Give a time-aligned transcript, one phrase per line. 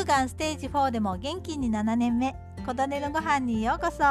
[0.00, 2.34] 乳がんステージ4でも元気に7年目。
[2.64, 4.02] 小種のご飯にようこそ。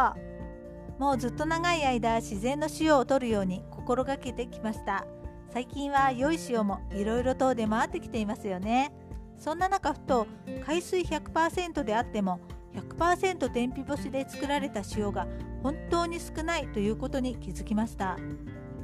[1.00, 5.08] もうずっと長い間自然の塩を取るように心がけてきました。
[5.52, 8.92] 最近は良い塩もいろいろと出回ってきていますよね。
[9.40, 10.28] そんな中ふと
[10.64, 12.40] 海水100%であっても
[12.76, 15.26] 100%天日干しで作られた塩が
[15.64, 18.16] 本当に少ないということに気づきました。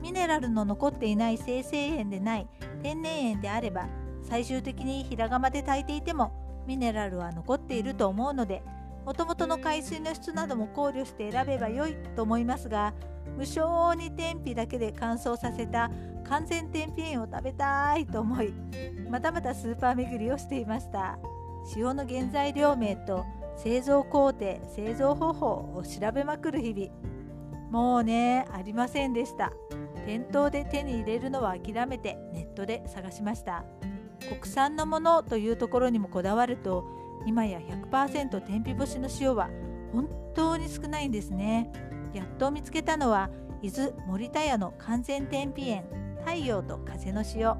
[0.01, 2.47] ミネラルの残っていない生成塩でない
[2.81, 3.87] 天然塩であれば
[4.23, 8.63] 最終的に平釜で炊いていてもミネラルは残っていると思うので
[9.05, 12.93] もともとの海水の質なども考慮して選べば良いと思いますが
[13.37, 15.91] 無性に天日だけで乾燥させた
[16.23, 18.53] 完全天日塩を食べたいと思い
[19.09, 21.17] またまたスーパー巡りをしていました。
[21.75, 23.25] 塩の原材料名と
[23.57, 27.15] 製造工程製造方法を調べまくる日々。
[27.71, 29.51] もうねありませんでした。
[30.05, 33.63] 店頭で手に入れるのは諦めてネットで探しました。
[34.29, 36.85] 国産のものというところにもこだわると
[37.25, 39.49] 今や100%天日干しの塩は
[39.91, 41.71] 本当に少ないんですね。
[42.13, 43.29] やっと見つけたのは
[43.61, 45.83] 伊豆森田屋の完全天日塩
[46.25, 47.55] 太陽と風の塩。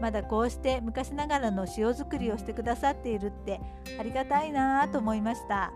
[0.00, 3.60] まだこうして昔ながらの塩作りをしてくださっているって
[3.98, 5.72] ありがたいなぁと思いました。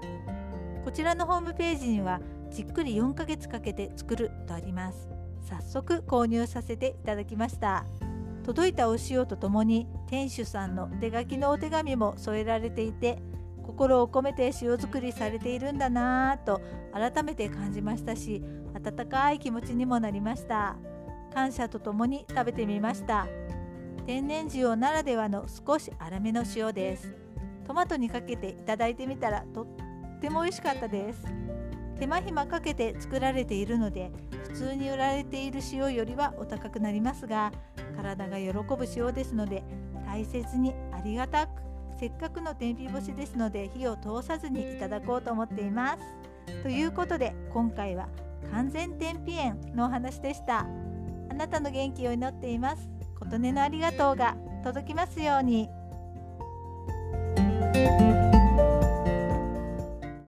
[0.84, 2.20] こちらのホームページには
[2.50, 5.08] じっくり4ヶ月かけて作るとあります。
[5.48, 7.84] 早速購入させていただきました。
[8.48, 13.18] 届いたお塩とともに店主さんの手書きのお手紙も添えられていて
[13.62, 16.62] 心を込めて塩作りされているんだなぁと
[16.94, 20.76] 改めて感じましたし温かい気持ちにもなりました。
[21.34, 23.26] 感謝とともに食べてみました。
[24.06, 27.14] 天然塩ならではの少し粗めの塩です。
[27.66, 29.66] トマトにかけていただいてみたらとっ
[30.20, 31.22] ても美味しかったです。
[31.98, 34.10] 手間暇かけて作られているので
[34.48, 37.52] 普通に売られている塩よりはお高くなりますが
[37.96, 39.62] 体が喜ぶ塩ですので
[40.06, 46.62] 大切にありがたくせっかくの天日干しですので火を通さずにいただこうと思っています。
[46.62, 48.09] ということで今回は
[48.53, 50.60] 完全天日塩のお話でした。
[51.30, 52.88] あなたの元気を祈っています。
[53.19, 55.69] 琴音のありがとうが届きますように。